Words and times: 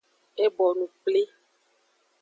E 0.43 0.45
bonu 0.57 0.85
kpli. 0.93 1.23